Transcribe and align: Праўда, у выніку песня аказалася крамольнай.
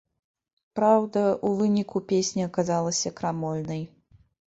Праўда, 0.77 1.21
у 1.49 1.51
выніку 1.59 2.01
песня 2.11 2.47
аказалася 2.51 3.13
крамольнай. 3.21 3.83